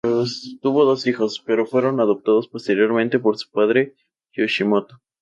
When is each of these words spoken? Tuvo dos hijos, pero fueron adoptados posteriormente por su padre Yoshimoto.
Tuvo 0.63 0.83
dos 0.85 1.05
hijos, 1.05 1.43
pero 1.45 1.67
fueron 1.67 1.99
adoptados 1.99 2.47
posteriormente 2.47 3.19
por 3.19 3.37
su 3.37 3.51
padre 3.51 3.93
Yoshimoto. 4.33 4.99